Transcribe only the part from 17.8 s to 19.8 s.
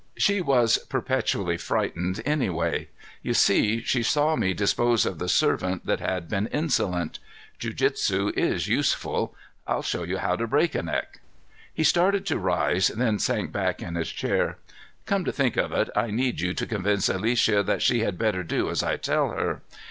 she had better do as I tell her.